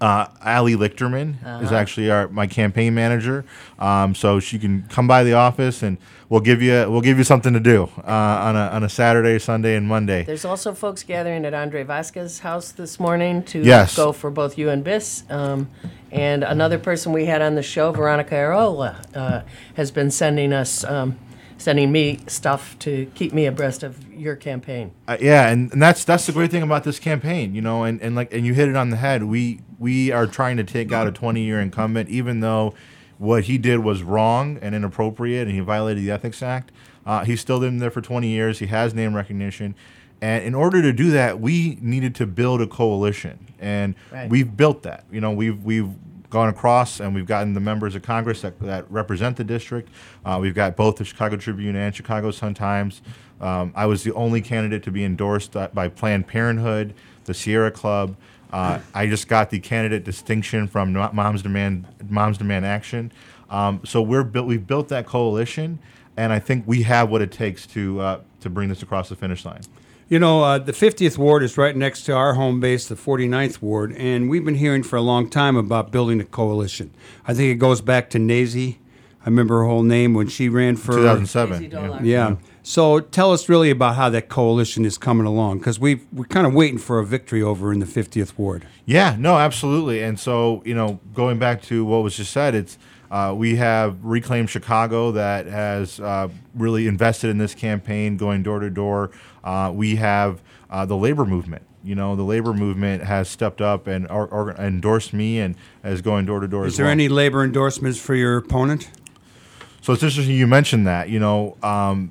Uh, 0.00 0.26
Ali 0.44 0.74
Lichterman 0.76 1.36
is 1.62 1.68
Uh-huh. 1.68 1.74
actually 1.74 2.10
our 2.10 2.28
my 2.28 2.46
campaign 2.46 2.94
manager. 2.94 3.44
Um, 3.78 4.14
so 4.14 4.40
she 4.40 4.58
can 4.58 4.84
come 4.88 5.06
by 5.08 5.24
the 5.24 5.32
office 5.34 5.82
and 5.82 5.96
we'll 6.28 6.40
give 6.42 6.60
you 6.62 6.86
we'll 6.90 7.00
give 7.00 7.18
you 7.18 7.24
something 7.24 7.52
to 7.54 7.60
do 7.60 7.88
uh, 8.06 8.10
on 8.46 8.56
a 8.56 8.68
on 8.72 8.82
a 8.84 8.88
Saturday, 8.88 9.38
Sunday, 9.38 9.74
and 9.76 9.86
Monday. 9.88 10.24
There's 10.24 10.44
also 10.44 10.74
folks 10.74 11.02
gathering 11.02 11.44
at 11.44 11.54
Andre 11.54 11.82
Vasquez's 11.84 12.40
house 12.40 12.72
this 12.72 12.98
morning 13.00 13.42
to 13.44 13.60
Yes. 13.62 13.96
go 13.96 14.12
for 14.12 14.30
both 14.30 14.58
you 14.58 14.68
and 14.70 14.84
Biss. 14.84 15.28
Um, 15.30 15.68
and 16.12 16.44
another 16.44 16.78
person 16.78 17.12
we 17.12 17.24
had 17.26 17.42
on 17.42 17.54
the 17.56 17.62
show, 17.62 17.90
Veronica 17.92 18.34
Arola, 18.34 18.94
uh, 19.16 19.42
has 19.76 19.90
been 19.90 20.10
sending 20.10 20.52
us, 20.52 20.84
um, 20.84 21.16
sending 21.58 21.90
me 21.90 22.20
stuff 22.26 22.78
to 22.80 23.06
keep 23.14 23.32
me 23.32 23.46
abreast 23.46 23.82
of 23.82 24.12
your 24.12 24.36
campaign. 24.36 24.92
Uh, 25.08 25.16
yeah, 25.20 25.48
and, 25.48 25.72
and 25.72 25.80
that's 25.82 26.04
that's 26.04 26.26
the 26.26 26.32
great 26.32 26.50
thing 26.50 26.62
about 26.62 26.84
this 26.84 26.98
campaign, 26.98 27.54
you 27.54 27.60
know, 27.62 27.84
and, 27.84 28.00
and 28.02 28.14
like 28.14 28.32
and 28.32 28.44
you 28.46 28.54
hit 28.54 28.68
it 28.68 28.76
on 28.76 28.90
the 28.90 28.96
head. 28.96 29.24
We 29.24 29.60
we 29.78 30.10
are 30.10 30.26
trying 30.26 30.56
to 30.58 30.64
take 30.64 30.92
out 30.92 31.06
a 31.06 31.12
20 31.12 31.42
year 31.42 31.60
incumbent, 31.60 32.08
even 32.08 32.40
though 32.40 32.74
what 33.18 33.44
he 33.44 33.56
did 33.58 33.78
was 33.78 34.02
wrong 34.02 34.58
and 34.60 34.74
inappropriate, 34.74 35.46
and 35.46 35.54
he 35.54 35.60
violated 35.60 36.02
the 36.04 36.10
Ethics 36.10 36.42
Act. 36.42 36.70
Uh, 37.06 37.24
he's 37.24 37.40
still 37.40 37.60
been 37.60 37.78
there 37.78 37.90
for 37.90 38.00
20 38.02 38.28
years. 38.28 38.58
He 38.58 38.66
has 38.66 38.92
name 38.92 39.14
recognition, 39.14 39.74
and 40.20 40.44
in 40.44 40.54
order 40.54 40.82
to 40.82 40.92
do 40.92 41.10
that, 41.12 41.40
we 41.40 41.78
needed 41.80 42.14
to 42.16 42.26
build 42.26 42.60
a 42.60 42.66
coalition, 42.66 43.46
and 43.58 43.94
Right. 44.12 44.28
we've 44.28 44.56
built 44.56 44.82
that. 44.82 45.04
You 45.10 45.20
know, 45.20 45.30
we've 45.32 45.62
we've 45.64 45.88
gone 46.30 46.48
across 46.48 47.00
and 47.00 47.14
we've 47.14 47.26
gotten 47.26 47.54
the 47.54 47.60
members 47.60 47.94
of 47.94 48.02
Congress 48.02 48.42
that, 48.42 48.58
that 48.60 48.90
represent 48.90 49.36
the 49.36 49.44
district. 49.44 49.88
Uh, 50.24 50.38
we've 50.40 50.54
got 50.54 50.76
both 50.76 50.96
the 50.96 51.04
Chicago 51.04 51.36
Tribune 51.36 51.76
and 51.76 51.94
Chicago 51.94 52.30
Sun 52.30 52.54
Times. 52.54 53.02
Um, 53.40 53.72
I 53.76 53.86
was 53.86 54.02
the 54.02 54.14
only 54.14 54.40
candidate 54.40 54.82
to 54.84 54.90
be 54.90 55.04
endorsed 55.04 55.56
uh, 55.56 55.68
by 55.72 55.88
Planned 55.88 56.26
Parenthood, 56.26 56.94
the 57.24 57.34
Sierra 57.34 57.70
Club. 57.70 58.16
Uh, 58.52 58.78
I 58.94 59.06
just 59.06 59.28
got 59.28 59.50
the 59.50 59.58
candidate 59.58 60.04
distinction 60.04 60.68
from 60.68 60.92
Moms 60.92 61.42
Demand 61.42 61.86
Moms 62.08 62.38
Demand 62.38 62.64
Action. 62.64 63.12
Um, 63.50 63.80
so 63.84 64.00
we're 64.00 64.22
built. 64.22 64.46
We've 64.46 64.66
built 64.66 64.88
that 64.88 65.06
coalition, 65.06 65.78
and 66.16 66.32
I 66.32 66.38
think 66.38 66.64
we 66.66 66.82
have 66.82 67.10
what 67.10 67.22
it 67.22 67.32
takes 67.32 67.66
to 67.68 68.00
uh, 68.00 68.20
to 68.40 68.48
bring 68.48 68.68
this 68.68 68.82
across 68.82 69.08
the 69.08 69.16
finish 69.16 69.44
line. 69.44 69.62
You 70.08 70.20
know, 70.20 70.44
uh, 70.44 70.58
the 70.58 70.70
50th 70.72 71.18
ward 71.18 71.42
is 71.42 71.58
right 71.58 71.76
next 71.76 72.02
to 72.02 72.12
our 72.12 72.34
home 72.34 72.60
base, 72.60 72.86
the 72.86 72.94
49th 72.94 73.60
ward, 73.60 73.92
and 73.96 74.30
we've 74.30 74.44
been 74.44 74.54
hearing 74.54 74.84
for 74.84 74.94
a 74.94 75.00
long 75.00 75.28
time 75.28 75.56
about 75.56 75.90
building 75.90 76.20
a 76.20 76.24
coalition. 76.24 76.94
I 77.26 77.34
think 77.34 77.50
it 77.50 77.56
goes 77.56 77.80
back 77.80 78.08
to 78.10 78.20
Nazy. 78.20 78.78
I 79.22 79.24
remember 79.24 79.58
her 79.58 79.64
whole 79.64 79.82
name 79.82 80.14
when 80.14 80.28
she 80.28 80.48
ran 80.48 80.76
for 80.76 80.92
2007. 80.92 81.72
Yeah. 81.72 82.00
Yeah. 82.04 82.36
So 82.62 83.00
tell 83.00 83.32
us 83.32 83.48
really 83.48 83.70
about 83.70 83.96
how 83.96 84.08
that 84.10 84.28
coalition 84.28 84.84
is 84.84 84.96
coming 84.96 85.26
along, 85.26 85.58
because 85.58 85.80
we 85.80 86.02
we're 86.12 86.24
kind 86.26 86.46
of 86.46 86.54
waiting 86.54 86.78
for 86.78 87.00
a 87.00 87.04
victory 87.04 87.42
over 87.42 87.72
in 87.72 87.80
the 87.80 87.86
50th 87.86 88.38
ward. 88.38 88.64
Yeah, 88.84 89.16
no, 89.18 89.38
absolutely. 89.38 90.04
And 90.04 90.20
so, 90.20 90.62
you 90.64 90.74
know, 90.74 91.00
going 91.14 91.40
back 91.40 91.62
to 91.62 91.84
what 91.84 92.04
was 92.04 92.16
just 92.16 92.32
said, 92.32 92.54
it's 92.54 92.78
uh, 93.10 93.34
we 93.36 93.56
have 93.56 94.04
Reclaim 94.04 94.46
Chicago 94.46 95.12
that 95.12 95.46
has 95.46 96.00
uh, 96.00 96.28
really 96.54 96.86
invested 96.86 97.30
in 97.30 97.38
this 97.38 97.54
campaign, 97.54 98.16
going 98.16 98.42
door 98.42 98.60
to 98.60 98.70
door. 98.70 99.10
Uh, 99.44 99.72
we 99.74 99.96
have 99.96 100.42
uh, 100.70 100.84
the 100.84 100.96
labor 100.96 101.24
movement. 101.24 101.62
You 101.84 101.94
know, 101.94 102.16
the 102.16 102.24
labor 102.24 102.52
movement 102.52 103.04
has 103.04 103.28
stepped 103.28 103.60
up 103.60 103.86
and 103.86 104.08
or, 104.10 104.26
or 104.26 104.50
endorsed 104.52 105.12
me 105.12 105.38
and 105.38 105.54
is 105.84 106.02
going 106.02 106.26
door 106.26 106.40
to 106.40 106.48
door. 106.48 106.66
Is 106.66 106.76
there 106.76 106.86
well. 106.86 106.92
any 106.92 107.08
labor 107.08 107.44
endorsements 107.44 107.98
for 107.98 108.16
your 108.16 108.38
opponent? 108.38 108.90
So 109.82 109.92
it's 109.92 110.02
interesting 110.02 110.34
you 110.34 110.48
mentioned 110.48 110.86
that. 110.88 111.08
You 111.08 111.20
know, 111.20 111.56
um, 111.62 112.10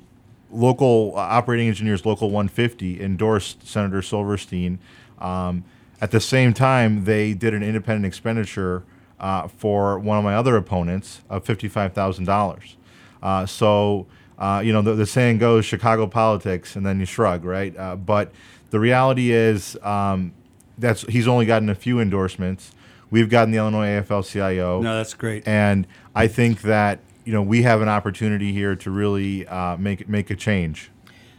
local 0.50 1.12
uh, 1.14 1.20
operating 1.20 1.68
engineers, 1.68 2.06
local 2.06 2.30
150, 2.30 3.02
endorsed 3.02 3.66
Senator 3.66 4.00
Silverstein. 4.00 4.78
Um, 5.18 5.64
at 6.00 6.10
the 6.10 6.20
same 6.20 6.54
time, 6.54 7.04
they 7.04 7.34
did 7.34 7.52
an 7.52 7.62
independent 7.62 8.06
expenditure 8.06 8.82
uh, 9.18 9.48
for 9.48 9.98
one 9.98 10.18
of 10.18 10.24
my 10.24 10.34
other 10.34 10.56
opponents 10.56 11.22
of 11.28 11.44
$55,000. 11.44 12.74
Uh, 13.22 13.46
so, 13.46 14.06
uh, 14.38 14.62
you 14.64 14.72
know, 14.72 14.82
the, 14.82 14.94
the 14.94 15.06
saying 15.06 15.38
goes 15.38 15.64
Chicago 15.64 16.06
politics, 16.06 16.76
and 16.76 16.84
then 16.84 17.00
you 17.00 17.06
shrug, 17.06 17.44
right? 17.44 17.76
Uh, 17.76 17.96
but 17.96 18.32
the 18.70 18.80
reality 18.80 19.32
is 19.32 19.76
um, 19.82 20.32
that's 20.78 21.02
he's 21.02 21.26
only 21.26 21.46
gotten 21.46 21.68
a 21.68 21.74
few 21.74 22.00
endorsements. 22.00 22.72
We've 23.10 23.30
gotten 23.30 23.52
the 23.52 23.58
Illinois 23.58 24.00
AFL-CIO. 24.00 24.82
No, 24.82 24.96
that's 24.96 25.14
great. 25.14 25.46
And 25.46 25.86
I 26.14 26.26
think 26.28 26.62
that 26.62 27.00
you 27.24 27.32
know 27.32 27.42
we 27.42 27.62
have 27.62 27.80
an 27.80 27.88
opportunity 27.88 28.52
here 28.52 28.76
to 28.76 28.90
really 28.90 29.46
uh, 29.46 29.76
make 29.76 30.08
make 30.08 30.30
a 30.30 30.36
change. 30.36 30.90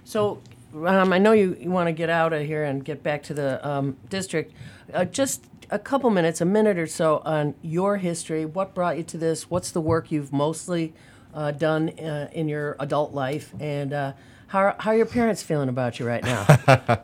So, 0.03 0.41
um, 0.86 1.13
I 1.13 1.17
know 1.17 1.31
you, 1.31 1.57
you 1.60 1.72
want 1.72 1.88
to 1.88 1.93
get 1.93 2.10
out 2.10 2.34
of 2.34 2.46
here 2.46 2.63
and 2.63 2.84
get 2.84 3.03
back 3.03 3.24
to 3.24 3.34
the 3.34 3.65
um, 3.67 3.98
district. 4.10 4.53
Uh, 4.93 5.05
just 5.05 5.46
a 5.69 5.79
couple 5.79 6.10
minutes, 6.10 6.41
a 6.41 6.46
minute 6.46 6.77
or 6.77 6.88
so 6.88 7.22
on 7.25 7.55
your 7.62 7.98
history. 7.98 8.46
What 8.46 8.74
brought 8.74 8.98
you 8.98 9.03
to 9.03 9.17
this? 9.17 9.50
What's 9.50 9.72
the 9.72 9.81
work 9.81 10.12
you've 10.12 10.31
mostly 10.31 10.93
uh, 11.34 11.51
done 11.51 11.89
uh, 12.00 12.29
in 12.31 12.48
your 12.48 12.75
adult 12.79 13.13
life? 13.13 13.53
And 13.60 13.93
uh, 13.93 14.13
how, 14.48 14.75
how 14.79 14.91
are 14.91 14.98
your 14.98 15.05
parents 15.05 15.43
feeling 15.43 15.69
about 15.69 16.00
you 16.00 16.07
right 16.07 16.24
now? 16.24 17.03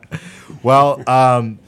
Well, 0.62 1.02
um, 1.06 1.58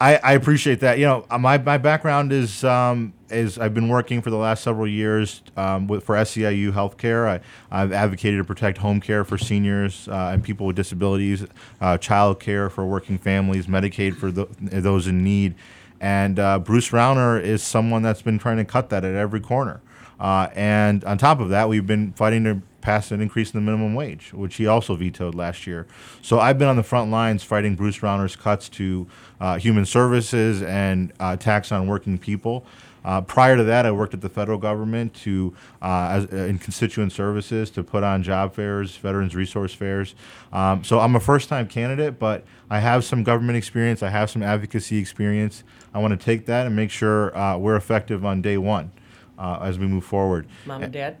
I, 0.00 0.16
I 0.16 0.32
appreciate 0.32 0.80
that. 0.80 0.98
You 0.98 1.06
know, 1.06 1.26
uh, 1.30 1.38
my, 1.38 1.58
my 1.58 1.78
background 1.78 2.32
is 2.32 2.64
um, 2.64 3.12
is 3.30 3.58
I've 3.58 3.74
been 3.74 3.88
working 3.88 4.22
for 4.22 4.30
the 4.30 4.36
last 4.36 4.62
several 4.62 4.86
years 4.86 5.42
um, 5.56 5.86
with, 5.86 6.04
for 6.04 6.16
SEIU 6.16 6.72
Healthcare. 6.72 7.26
I, 7.26 7.40
I've 7.70 7.92
advocated 7.92 8.38
to 8.38 8.44
protect 8.44 8.78
home 8.78 9.00
care 9.00 9.24
for 9.24 9.38
seniors 9.38 10.08
uh, 10.08 10.30
and 10.32 10.44
people 10.44 10.66
with 10.66 10.76
disabilities, 10.76 11.44
uh, 11.80 11.98
child 11.98 12.40
care 12.40 12.68
for 12.68 12.84
working 12.84 13.18
families, 13.18 13.66
Medicaid 13.66 14.16
for 14.16 14.30
tho- 14.30 14.48
those 14.60 15.06
in 15.06 15.24
need. 15.24 15.54
And 16.00 16.38
uh, 16.38 16.58
Bruce 16.58 16.90
Rauner 16.90 17.42
is 17.42 17.62
someone 17.62 18.02
that's 18.02 18.22
been 18.22 18.38
trying 18.38 18.58
to 18.58 18.64
cut 18.64 18.90
that 18.90 19.04
at 19.04 19.14
every 19.14 19.40
corner. 19.40 19.80
Uh, 20.20 20.48
and 20.54 21.04
on 21.04 21.18
top 21.18 21.40
of 21.40 21.48
that, 21.50 21.68
we've 21.68 21.86
been 21.86 22.12
fighting 22.12 22.44
to 22.44 22.62
passed 22.86 23.10
an 23.10 23.20
increase 23.20 23.52
in 23.52 23.58
the 23.58 23.64
minimum 23.68 23.96
wage, 23.96 24.32
which 24.32 24.54
he 24.54 24.68
also 24.68 24.94
vetoed 24.94 25.34
last 25.34 25.66
year. 25.66 25.88
So 26.22 26.38
I've 26.38 26.56
been 26.56 26.68
on 26.68 26.76
the 26.76 26.84
front 26.84 27.10
lines 27.10 27.42
fighting 27.42 27.74
Bruce 27.74 28.00
Rauner's 28.00 28.36
cuts 28.36 28.68
to 28.68 29.08
uh, 29.40 29.58
human 29.58 29.84
services 29.84 30.62
and 30.62 31.12
uh, 31.18 31.34
tax 31.34 31.72
on 31.72 31.88
working 31.88 32.16
people. 32.16 32.64
Uh, 33.04 33.22
prior 33.22 33.56
to 33.56 33.64
that, 33.64 33.86
I 33.86 33.90
worked 33.90 34.14
at 34.14 34.20
the 34.20 34.28
federal 34.28 34.56
government 34.56 35.14
to 35.14 35.52
uh, 35.82 36.08
as, 36.12 36.32
uh, 36.32 36.36
in 36.48 36.60
constituent 36.60 37.10
services 37.10 37.70
to 37.70 37.82
put 37.82 38.04
on 38.04 38.22
job 38.22 38.54
fairs, 38.54 38.96
veterans 38.96 39.34
resource 39.34 39.74
fairs. 39.74 40.14
Um, 40.52 40.84
so 40.84 41.00
I'm 41.00 41.16
a 41.16 41.20
first-time 41.20 41.66
candidate, 41.66 42.20
but 42.20 42.44
I 42.70 42.78
have 42.78 43.04
some 43.04 43.24
government 43.24 43.56
experience. 43.56 44.00
I 44.04 44.10
have 44.10 44.30
some 44.30 44.44
advocacy 44.44 44.98
experience. 44.98 45.64
I 45.92 45.98
want 45.98 46.12
to 46.12 46.24
take 46.24 46.46
that 46.46 46.68
and 46.68 46.76
make 46.76 46.92
sure 46.92 47.36
uh, 47.36 47.58
we're 47.58 47.76
effective 47.76 48.24
on 48.24 48.42
day 48.42 48.58
one 48.58 48.92
as 49.38 49.76
we 49.76 49.88
move 49.88 50.04
forward. 50.04 50.46
Mom 50.66 50.84
and 50.84 50.92
Dad? 50.92 51.16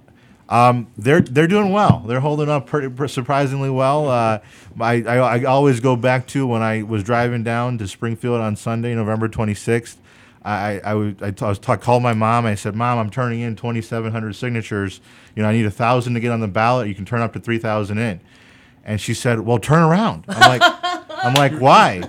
Um, 0.48 0.86
they're 0.96 1.20
they're 1.20 1.48
doing 1.48 1.72
well. 1.72 2.04
They're 2.06 2.20
holding 2.20 2.48
up 2.48 2.66
pretty, 2.66 2.88
pretty 2.88 3.12
surprisingly 3.12 3.70
well. 3.70 4.08
Uh, 4.08 4.38
I, 4.80 5.02
I 5.02 5.16
I 5.16 5.44
always 5.44 5.80
go 5.80 5.96
back 5.96 6.26
to 6.28 6.46
when 6.46 6.62
I 6.62 6.82
was 6.82 7.02
driving 7.02 7.42
down 7.42 7.78
to 7.78 7.88
Springfield 7.88 8.40
on 8.40 8.54
Sunday, 8.54 8.94
November 8.94 9.28
26th. 9.28 9.96
I 10.44 10.80
I, 10.84 10.94
would, 10.94 11.20
I, 11.20 11.32
t- 11.32 11.44
I 11.44 11.48
was 11.48 11.58
t- 11.58 11.76
called 11.76 12.04
my 12.04 12.12
mom. 12.12 12.46
I 12.46 12.54
said, 12.54 12.76
"Mom, 12.76 12.98
I'm 12.98 13.10
turning 13.10 13.40
in 13.40 13.56
2,700 13.56 14.34
signatures. 14.34 15.00
You 15.34 15.42
know, 15.42 15.48
I 15.48 15.52
need 15.52 15.66
a 15.66 15.70
thousand 15.70 16.14
to 16.14 16.20
get 16.20 16.30
on 16.30 16.40
the 16.40 16.48
ballot. 16.48 16.86
You 16.86 16.94
can 16.94 17.04
turn 17.04 17.22
up 17.22 17.32
to 17.32 17.40
3,000 17.40 17.98
in." 17.98 18.20
And 18.84 19.00
she 19.00 19.14
said, 19.14 19.40
"Well, 19.40 19.58
turn 19.58 19.82
around." 19.82 20.26
I'm 20.28 20.60
like, 20.60 20.62
"I'm 21.10 21.34
like, 21.34 21.58
why?" 21.58 22.02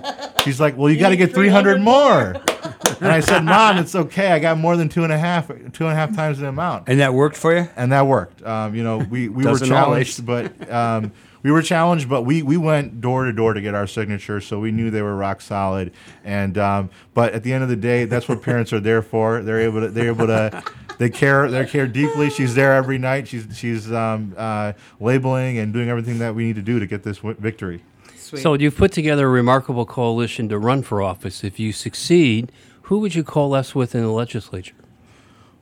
She's 0.44 0.60
like, 0.60 0.76
"Well, 0.76 0.88
you, 0.88 0.98
got 1.00 1.08
to 1.08 1.16
get 1.16 1.34
300 1.34 1.78
300 1.78 1.80
more." 1.80 2.40
and 3.00 3.08
I 3.08 3.20
said, 3.20 3.44
"Mom, 3.44 3.78
it's 3.78 3.94
okay. 3.94 4.32
I 4.32 4.38
got 4.38 4.58
more 4.58 4.76
than 4.76 4.88
two 4.88 5.04
and 5.04 5.12
a 5.12 5.18
half, 5.18 5.48
two 5.48 5.84
and 5.84 5.92
a 5.92 5.94
half 5.94 6.14
times 6.14 6.38
the 6.38 6.48
amount." 6.48 6.88
And 6.88 7.00
that 7.00 7.14
worked 7.14 7.36
for 7.36 7.56
you? 7.56 7.68
and 7.76 7.92
that 7.92 8.06
worked. 8.06 8.42
Um, 8.42 8.74
you 8.74 8.82
know, 8.82 8.98
we, 8.98 9.28
we 9.28 9.44
were 9.44 9.58
challenged, 9.58 10.24
but 10.24 10.70
um, 10.70 11.12
we 11.42 11.50
were 11.50 11.62
challenged, 11.62 12.08
but 12.08 12.22
we, 12.22 12.42
we 12.42 12.56
went 12.56 13.00
door 13.00 13.24
to 13.24 13.32
door 13.32 13.54
to 13.54 13.60
get 13.60 13.74
our 13.74 13.86
signature, 13.86 14.40
so 14.40 14.58
we 14.58 14.70
knew 14.70 14.90
they 14.90 15.02
were 15.02 15.16
rock 15.16 15.40
solid. 15.40 15.92
And 16.24 16.58
um, 16.58 16.90
but 17.14 17.32
at 17.32 17.42
the 17.42 17.52
end 17.52 17.62
of 17.62 17.68
the 17.68 17.76
day, 17.76 18.04
that's 18.04 18.28
what 18.28 18.42
parents 18.42 18.72
are 18.72 18.80
there 18.80 19.02
for. 19.02 19.42
They're 19.42 19.60
able 19.60 19.80
to 19.80 19.88
they're 19.88 20.08
able 20.08 20.26
to 20.26 20.62
they 20.98 21.08
care 21.08 21.48
they 21.48 21.64
care 21.64 21.86
deeply. 21.86 22.30
She's 22.30 22.54
there 22.54 22.74
every 22.74 22.98
night. 22.98 23.28
She's 23.28 23.46
she's 23.56 23.90
um, 23.92 24.34
uh, 24.36 24.72
labeling 25.00 25.58
and 25.58 25.72
doing 25.72 25.88
everything 25.88 26.18
that 26.18 26.34
we 26.34 26.44
need 26.44 26.56
to 26.56 26.62
do 26.62 26.78
to 26.78 26.86
get 26.86 27.02
this 27.02 27.18
w- 27.18 27.36
victory. 27.38 27.82
Sweet. 28.16 28.42
So 28.42 28.54
you've 28.54 28.76
put 28.76 28.92
together 28.92 29.26
a 29.26 29.30
remarkable 29.30 29.86
coalition 29.86 30.48
to 30.50 30.58
run 30.58 30.82
for 30.82 31.00
office. 31.00 31.44
If 31.44 31.58
you 31.58 31.72
succeed, 31.72 32.52
who 32.88 33.00
would 33.00 33.14
you 33.14 33.22
coalesce 33.22 33.74
with 33.74 33.94
in 33.94 34.00
the 34.00 34.10
legislature? 34.10 34.74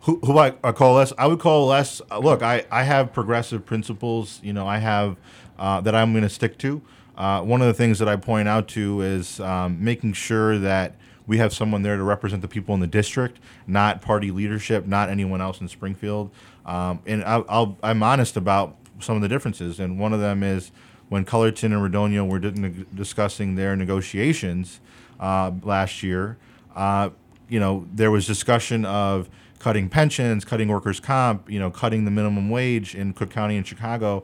Who, 0.03 0.21
who 0.21 0.39
I, 0.39 0.55
I 0.63 0.71
coalesce? 0.71 1.13
I 1.19 1.27
would 1.27 1.41
coalesce. 1.41 2.01
Uh, 2.09 2.21
look, 2.21 2.41
I, 2.41 2.65
I 2.71 2.85
have 2.85 3.13
progressive 3.13 3.67
principles. 3.67 4.39
You 4.45 4.53
know, 4.53 4.65
I 4.65 4.79
have 4.79 5.17
uh, 5.59 5.81
that 5.81 5.93
I'm 5.93 6.13
going 6.13 6.23
to 6.23 6.29
stick 6.29 6.57
to. 6.59 6.81
Uh, 7.17 7.43
one 7.43 7.61
of 7.61 7.67
the 7.67 7.75
things 7.75 7.99
that 7.99 8.09
I 8.09 8.15
point 8.15 8.47
out 8.47 8.69
to 8.69 9.01
is 9.01 9.41
um, 9.41 9.83
making 9.83 10.13
sure 10.13 10.57
that 10.59 10.95
we 11.27 11.39
have 11.39 11.53
someone 11.53 11.83
there 11.83 11.97
to 11.97 12.05
represent 12.05 12.43
the 12.43 12.49
people 12.49 12.77
in 12.77 12.81
the 12.81 12.87
district, 12.87 13.41
not 13.67 14.01
party 14.01 14.31
leadership, 14.31 14.87
not 14.87 15.09
anyone 15.09 15.41
else 15.41 15.61
in 15.61 15.67
Springfield. 15.67 16.31
Um, 16.65 17.01
and 17.07 17.25
I'll, 17.25 17.45
I'll, 17.49 17.77
I'm 17.83 18.05
honest 18.05 18.37
about 18.37 18.77
some 19.01 19.17
of 19.17 19.23
the 19.23 19.29
differences. 19.29 19.81
And 19.81 19.99
one 19.99 20.13
of 20.13 20.21
them 20.21 20.45
is 20.45 20.71
when 21.09 21.25
Cullerton 21.25 21.73
and 21.73 21.93
Radogno 21.93 22.29
were 22.29 22.39
di- 22.39 22.85
discussing 22.95 23.57
their 23.57 23.75
negotiations 23.75 24.79
uh, 25.19 25.51
last 25.65 26.05
year. 26.05 26.37
Uh, 26.77 27.11
you 27.49 27.59
know, 27.59 27.87
there 27.93 28.11
was 28.11 28.27
discussion 28.27 28.85
of 28.85 29.29
cutting 29.59 29.89
pensions, 29.89 30.45
cutting 30.45 30.69
workers' 30.69 31.01
comp, 31.01 31.51
you 31.51 31.59
know, 31.59 31.71
cutting 31.71 32.05
the 32.05 32.11
minimum 32.11 32.51
wage 32.51 32.95
in 32.95 33.13
Cook 33.13 33.31
County 33.31 33.57
and 33.57 33.67
Chicago, 33.67 34.23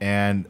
and 0.00 0.46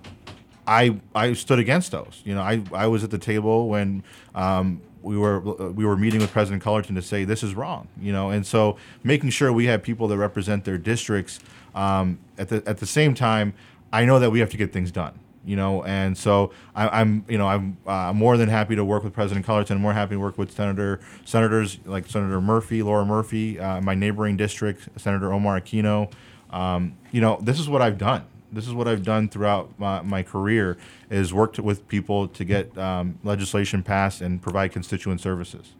I 0.66 1.00
I 1.14 1.34
stood 1.34 1.58
against 1.58 1.92
those. 1.92 2.22
You 2.24 2.34
know, 2.34 2.40
I, 2.40 2.62
I 2.72 2.86
was 2.86 3.04
at 3.04 3.10
the 3.10 3.18
table 3.18 3.68
when 3.68 4.02
um, 4.34 4.80
we 5.02 5.18
were 5.18 5.40
we 5.40 5.84
were 5.84 5.96
meeting 5.96 6.20
with 6.20 6.32
President 6.32 6.62
Cullerton 6.62 6.94
to 6.94 7.02
say 7.02 7.24
this 7.24 7.42
is 7.42 7.54
wrong. 7.54 7.88
You 8.00 8.12
know, 8.12 8.30
and 8.30 8.46
so 8.46 8.76
making 9.02 9.30
sure 9.30 9.52
we 9.52 9.66
have 9.66 9.82
people 9.82 10.08
that 10.08 10.16
represent 10.16 10.64
their 10.64 10.78
districts 10.78 11.40
um, 11.74 12.18
at 12.38 12.48
the 12.48 12.62
at 12.66 12.78
the 12.78 12.86
same 12.86 13.14
time, 13.14 13.54
I 13.92 14.04
know 14.04 14.18
that 14.18 14.30
we 14.30 14.40
have 14.40 14.50
to 14.50 14.56
get 14.56 14.72
things 14.72 14.90
done. 14.90 15.18
You 15.44 15.56
know, 15.56 15.82
and 15.82 16.16
so 16.16 16.52
I, 16.74 17.00
I'm, 17.00 17.24
you 17.28 17.36
know, 17.36 17.48
I'm 17.48 17.76
uh, 17.86 18.12
more 18.12 18.36
than 18.36 18.48
happy 18.48 18.76
to 18.76 18.84
work 18.84 19.02
with 19.02 19.12
President 19.12 19.44
Cullerton. 19.44 19.80
More 19.80 19.92
happy 19.92 20.14
to 20.14 20.20
work 20.20 20.38
with 20.38 20.52
Senator 20.52 21.00
senators 21.24 21.78
like 21.84 22.06
Senator 22.06 22.40
Murphy, 22.40 22.82
Laura 22.82 23.04
Murphy, 23.04 23.58
uh, 23.58 23.80
my 23.80 23.94
neighboring 23.94 24.36
district, 24.36 24.88
Senator 24.96 25.32
Omar 25.32 25.60
Aquino. 25.60 26.12
Um, 26.50 26.96
you 27.10 27.20
know, 27.20 27.38
this 27.42 27.58
is 27.58 27.68
what 27.68 27.82
I've 27.82 27.98
done 27.98 28.24
this 28.52 28.66
is 28.66 28.74
what 28.74 28.86
I've 28.86 29.02
done 29.02 29.28
throughout 29.28 29.70
my, 29.78 30.02
my 30.02 30.22
career 30.22 30.76
is 31.10 31.32
worked 31.32 31.58
with 31.58 31.88
people 31.88 32.28
to 32.28 32.44
get 32.44 32.76
um, 32.76 33.18
legislation 33.24 33.82
passed 33.82 34.20
and 34.20 34.40
provide 34.40 34.72
constituent 34.72 35.20
services. 35.20 35.72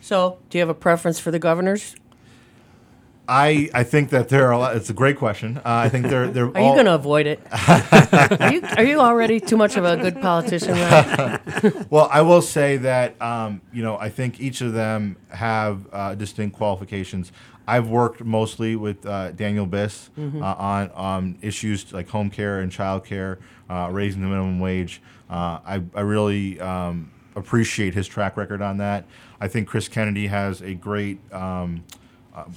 So, 0.00 0.38
do 0.48 0.58
you 0.58 0.62
have 0.62 0.68
a 0.68 0.74
preference 0.74 1.18
for 1.18 1.30
the 1.30 1.40
governors? 1.40 1.96
I, 3.28 3.68
I 3.74 3.84
think 3.84 4.08
that 4.10 4.30
there 4.30 4.48
are 4.48 4.52
a 4.52 4.58
lot. 4.58 4.74
It's 4.74 4.88
a 4.88 4.94
great 4.94 5.18
question. 5.18 5.58
Uh, 5.58 5.62
I 5.64 5.90
think 5.90 6.06
they're 6.06 6.28
they're. 6.28 6.46
Are 6.56 6.62
you 6.62 6.72
going 6.72 6.86
to 6.86 6.94
avoid 6.94 7.26
it? 7.26 7.40
are 7.68 8.50
you 8.50 8.62
are 8.62 8.82
you 8.82 9.00
already 9.00 9.38
too 9.38 9.58
much 9.58 9.76
of 9.76 9.84
a 9.84 9.98
good 9.98 10.20
politician? 10.20 10.72
Ryan? 10.72 11.40
Well, 11.90 12.08
I 12.10 12.22
will 12.22 12.40
say 12.40 12.78
that 12.78 13.20
um, 13.20 13.60
you 13.72 13.82
know 13.82 13.98
I 13.98 14.08
think 14.08 14.40
each 14.40 14.62
of 14.62 14.72
them 14.72 15.16
have 15.28 15.86
uh, 15.92 16.14
distinct 16.14 16.56
qualifications. 16.56 17.30
I've 17.66 17.88
worked 17.88 18.24
mostly 18.24 18.76
with 18.76 19.04
uh, 19.04 19.32
Daniel 19.32 19.66
Biss 19.66 20.08
uh, 20.18 20.54
on 20.58 20.90
on 20.92 21.38
issues 21.42 21.92
like 21.92 22.08
home 22.08 22.30
care 22.30 22.60
and 22.60 22.72
child 22.72 23.04
care, 23.04 23.40
uh, 23.68 23.90
raising 23.92 24.22
the 24.22 24.28
minimum 24.28 24.58
wage. 24.58 25.02
Uh, 25.28 25.58
I 25.66 25.82
I 25.94 26.00
really 26.00 26.58
um, 26.60 27.10
appreciate 27.36 27.92
his 27.92 28.08
track 28.08 28.38
record 28.38 28.62
on 28.62 28.78
that. 28.78 29.04
I 29.38 29.48
think 29.48 29.68
Chris 29.68 29.86
Kennedy 29.86 30.28
has 30.28 30.62
a 30.62 30.72
great. 30.72 31.18
Um, 31.32 31.84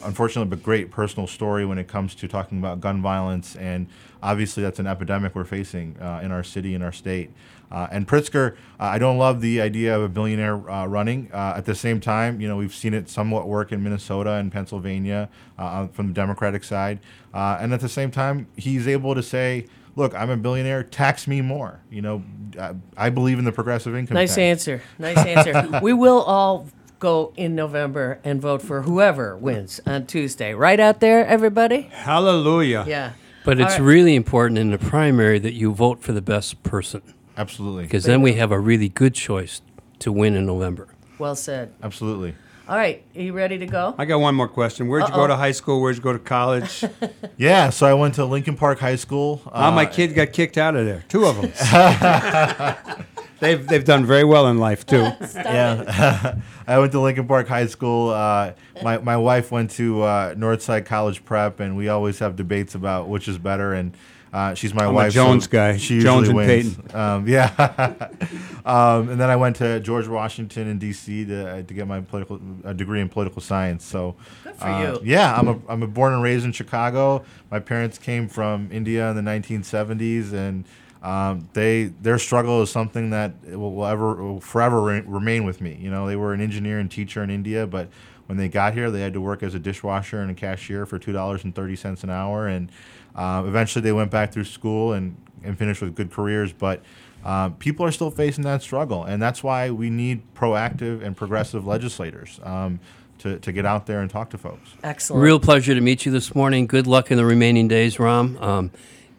unfortunately, 0.04 0.50
but 0.50 0.64
great 0.64 0.92
personal 0.92 1.28
story 1.28 1.66
when 1.66 1.78
it 1.78 1.88
comes 1.88 2.16
to 2.16 2.28
talking 2.28 2.58
about 2.58 2.80
gun 2.80 3.02
violence, 3.02 3.56
and 3.56 3.88
obviously 4.22 4.64
that's 4.64 4.80
an 4.80 4.88
epidemic 4.88 5.36
we're 5.36 5.44
facing 5.44 5.98
uh, 6.02 6.22
in 6.24 6.32
our 6.32 6.44
city, 6.44 6.74
in 6.74 6.82
our 6.82 6.92
state. 6.92 7.32
Uh, 7.72 7.88
and 7.90 8.08
Pritzker, 8.08 8.54
uh, 8.80 8.84
I 8.84 9.00
don't 9.00 9.18
love 9.18 9.40
the 9.40 9.62
idea 9.62 9.96
of 9.96 10.04
a 10.04 10.10
billionaire 10.10 10.70
uh, 10.70 10.86
running. 10.86 11.30
Uh, 11.34 11.54
at 11.56 11.66
the 11.66 11.76
same 11.76 12.02
time, 12.02 12.42
you 12.42 12.48
know, 12.48 12.58
we've 12.58 12.76
seen 12.76 12.94
it 12.94 13.10
somewhat 13.10 13.48
work 13.48 13.72
in 13.72 13.82
Minnesota 13.82 14.34
and 14.34 14.52
Pennsylvania 14.52 15.30
uh, 15.58 15.88
from 15.88 16.08
the 16.08 16.14
Democratic 16.14 16.64
side. 16.64 17.00
Uh, 17.34 17.58
and 17.62 17.74
at 17.74 17.80
the 17.80 17.90
same 17.90 18.12
time, 18.12 18.48
he's 18.58 18.88
able 18.88 19.16
to 19.16 19.24
say, 19.24 19.68
look, 19.96 20.14
I'm 20.14 20.30
a 20.30 20.38
billionaire, 20.38 20.84
tax 20.84 21.28
me 21.28 21.40
more. 21.40 21.80
You 21.90 22.02
know, 22.02 22.24
I, 22.60 22.76
I 22.98 23.10
believe 23.10 23.40
in 23.40 23.46
the 23.46 23.54
progressive 23.54 23.96
income 23.96 24.16
nice 24.16 24.36
tax. 24.36 24.68
answer. 24.68 24.82
Nice 25.00 25.18
answer. 25.26 25.80
we 25.84 25.94
will 25.94 26.22
all 26.24 26.68
go 27.02 27.34
in 27.36 27.54
November 27.56 28.20
and 28.24 28.42
vote 28.42 28.62
for 28.62 28.84
whoever 28.84 29.36
wins 29.36 29.82
on 29.86 30.06
Tuesday. 30.06 30.54
Right 30.54 30.80
out 30.80 31.02
there, 31.02 31.26
everybody. 31.28 31.82
Hallelujah. 31.92 32.86
Yeah. 32.88 33.14
But 33.44 33.60
it's 33.60 33.74
All 33.74 33.80
right. 33.80 33.86
really 33.86 34.16
important 34.16 34.60
in 34.60 34.72
the 34.72 34.78
primary 34.78 35.40
that 35.40 35.54
you 35.54 35.74
vote 35.74 36.00
for 36.02 36.14
the 36.14 36.22
best 36.22 36.62
person, 36.64 37.02
Absolutely. 37.36 37.84
because 37.84 38.04
then 38.06 38.22
we 38.22 38.34
have 38.34 38.52
a 38.52 38.60
really 38.60 38.88
good 38.88 39.16
choice 39.16 39.62
to 40.00 40.12
win 40.12 40.36
in 40.36 40.46
November. 40.46 40.88
Well 41.18 41.36
said. 41.36 41.74
Absolutely. 41.82 42.36
All 42.70 42.78
right, 42.78 43.04
are 43.16 43.22
you 43.22 43.34
ready 43.34 43.58
to 43.58 43.66
go? 43.66 43.96
I 43.98 44.06
got 44.06 44.20
one 44.20 44.36
more 44.36 44.48
question. 44.48 44.88
Where'd 44.88 45.08
you 45.08 45.14
go 45.14 45.26
to 45.28 45.36
high 45.36 45.52
school? 45.52 45.82
Where'd 45.82 45.98
you 45.98 46.02
go 46.02 46.14
to 46.14 46.20
college? 46.20 46.86
Yeah, 47.38 47.72
so 47.72 47.88
I 47.88 47.96
went 47.96 48.16
to 48.16 48.26
Lincoln 48.26 48.56
Park 48.56 48.78
High 48.78 48.98
School. 48.98 49.42
Ah, 49.52 49.72
my 49.72 49.86
uh, 49.86 49.90
kid 49.90 50.14
got 50.14 50.32
kicked 50.32 50.60
out 50.60 50.76
of 50.76 50.86
there. 50.86 51.04
Two 51.10 51.26
of 51.26 51.42
them. 51.42 51.52
they've 53.42 53.68
they've 53.68 53.84
done 53.84 54.06
very 54.06 54.24
well 54.24 54.48
in 54.48 54.58
life 54.58 54.86
too. 54.86 55.02
yeah, 55.36 56.40
I 56.68 56.80
went 56.80 56.94
to 56.94 57.02
Lincoln 57.02 57.28
Park 57.28 57.50
High 57.50 57.66
School. 57.66 58.10
Uh, 58.10 58.54
my 58.82 59.00
my 59.00 59.18
wife 59.18 59.52
went 59.52 59.72
to 59.72 60.04
uh, 60.04 60.36
Northside 60.36 60.86
College 60.86 61.26
Prep, 61.26 61.60
and 61.60 61.76
we 61.76 61.90
always 61.90 62.20
have 62.20 62.38
debates 62.38 62.76
about 62.76 63.10
which 63.10 63.28
is 63.28 63.38
better. 63.38 63.74
And 63.74 63.94
uh, 64.32 64.54
she's 64.54 64.74
my 64.74 64.86
I'm 64.86 64.92
a 64.92 64.94
wife. 64.94 65.14
Jones 65.14 65.48
guy. 65.48 65.76
She 65.76 66.00
Jones 66.00 66.28
usually 66.28 66.62
and 66.62 66.78
wins. 66.78 66.96
Um, 66.96 67.28
yeah. 67.28 67.50
um, 68.66 69.10
and 69.10 69.20
then 69.20 69.30
I 69.30 69.36
went 69.36 69.58
to 69.58 69.82
George 69.82 70.08
Washington 70.08 70.70
in 70.70 70.80
D.C. 70.80 71.26
to 71.26 71.50
uh, 71.50 71.64
to 71.64 71.74
get 71.74 71.88
my 71.88 72.00
political 72.00 72.40
a 72.64 72.74
degree 72.74 73.02
in 73.02 73.10
political 73.10 73.42
science. 73.42 73.84
So. 73.84 74.16
Good 74.44 74.56
for 74.56 74.66
uh, 74.68 74.94
you. 74.94 75.00
Yeah, 75.04 75.36
I'm 75.36 75.48
a 75.48 75.60
I'm 75.68 75.84
a 75.84 75.88
born 75.88 76.14
and 76.14 76.24
raised 76.24 76.46
in 76.46 76.54
Chicago. 76.54 77.26
My 77.50 77.60
parents 77.60 77.98
came 77.98 78.30
from 78.30 78.70
India 78.72 79.10
in 79.10 79.16
the 79.18 79.22
1970s, 79.22 80.32
and 80.32 80.66
um, 81.02 81.50
they 81.54 81.86
their 81.86 82.20
struggle 82.20 82.62
is 82.62 82.70
something 82.70 83.10
that 83.10 83.34
will, 83.44 83.74
will 83.74 83.86
ever 83.86 84.16
will 84.16 84.40
forever 84.40 84.82
re- 84.82 85.02
remain 85.02 85.46
with 85.46 85.60
me. 85.60 85.78
You 85.80 85.90
know, 85.90 86.08
they 86.08 86.16
were 86.16 86.34
an 86.34 86.42
engineer 86.42 86.80
and 86.80 86.92
teacher 86.92 87.24
in 87.24 87.30
India, 87.30 87.66
but 87.66 87.90
when 88.28 88.38
they 88.38 88.48
got 88.48 88.74
here, 88.74 88.92
they 88.92 89.02
had 89.02 89.14
to 89.14 89.22
work 89.22 89.44
as 89.44 89.56
a 89.56 89.60
dishwasher 89.60 90.20
and 90.20 90.32
a 90.32 90.36
cashier 90.36 90.86
for 90.86 91.00
two 91.00 91.12
dollars 91.12 91.44
and 91.44 91.56
thirty 91.56 91.76
cents 91.76 92.04
an 92.04 92.10
hour, 92.10 92.48
and 92.48 92.72
uh, 93.16 93.44
eventually 93.48 93.82
they 93.82 93.92
went 93.92 94.12
back 94.12 94.32
through 94.32 94.46
school 94.46 94.94
and 94.94 95.16
and 95.44 95.58
finished 95.58 95.82
with 95.82 95.96
good 95.96 96.12
careers, 96.12 96.54
but. 96.54 96.82
Uh, 97.24 97.50
people 97.50 97.86
are 97.86 97.92
still 97.92 98.10
facing 98.10 98.44
that 98.44 98.64
struggle, 98.64 99.04
and 99.04 99.22
that's 99.22 99.44
why 99.44 99.70
we 99.70 99.92
need 99.92 100.24
proactive 100.34 101.04
and 101.04 101.16
progressive 101.16 101.68
legislators 101.68 102.40
um, 102.42 102.80
to, 103.20 103.38
to 103.38 103.52
get 103.52 103.64
out 103.64 103.86
there 103.86 104.02
and 104.02 104.10
talk 104.10 104.32
to 104.32 104.40
folks. 104.40 104.72
Excellent. 104.84 105.22
Real 105.22 105.40
pleasure 105.40 105.76
to 105.76 105.82
meet 105.82 106.04
you 106.04 106.12
this 106.12 106.34
morning. 106.34 106.66
Good 106.66 106.88
luck 106.88 107.12
in 107.12 107.18
the 107.18 107.26
remaining 107.26 107.68
days, 107.68 108.00
Ram. 108.00 108.40
Um, 108.42 108.72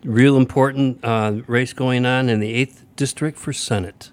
real 0.04 0.36
important 0.36 1.00
uh, 1.04 1.40
race 1.46 1.72
going 1.72 2.06
on 2.06 2.28
in 2.28 2.40
the 2.40 2.66
8th 2.66 2.82
District 2.96 3.38
for 3.38 3.52
Senate. 3.52 4.10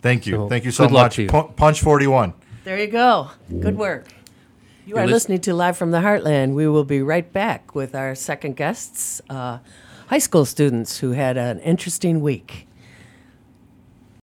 Thank 0.00 0.26
you. 0.26 0.34
So, 0.34 0.48
Thank 0.48 0.64
you 0.64 0.70
so 0.70 0.84
good 0.84 0.92
luck 0.94 1.04
much. 1.06 1.16
to 1.16 1.22
you. 1.22 1.28
Punch 1.28 1.80
41. 1.80 2.34
There 2.64 2.78
you 2.78 2.86
go. 2.88 3.30
Good 3.48 3.76
work. 3.76 4.06
You 4.84 4.96
are 4.96 5.02
lis- 5.06 5.12
listening 5.12 5.40
to 5.42 5.54
Live 5.54 5.76
from 5.76 5.92
the 5.92 5.98
Heartland. 5.98 6.54
We 6.54 6.66
will 6.66 6.84
be 6.84 7.02
right 7.02 7.30
back 7.32 7.74
with 7.74 7.94
our 7.94 8.14
second 8.14 8.56
guests, 8.56 9.20
uh, 9.30 9.58
high 10.08 10.18
school 10.18 10.44
students 10.44 10.98
who 10.98 11.12
had 11.12 11.36
an 11.36 11.60
interesting 11.60 12.20
week. 12.20 12.66